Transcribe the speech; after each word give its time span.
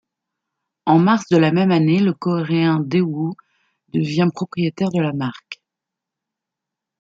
En 0.87 0.97
mars 0.97 1.25
de 1.29 1.37
la 1.37 1.51
même 1.51 1.69
année, 1.69 1.99
le 1.99 2.13
coréen 2.15 2.79
Daewoo 2.79 3.35
devient 3.89 4.29
propriétaire 4.33 4.89
de 4.89 4.99
la 4.99 5.13
marque. 5.13 5.61